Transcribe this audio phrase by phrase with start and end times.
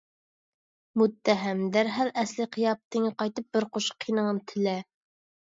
[1.01, 1.61] مۇتتەھەم!
[1.75, 4.77] دەرھال ئەسلىي قىياپىتىڭگە قايتىپ بىر قوشۇق قېنىڭنى تىلە!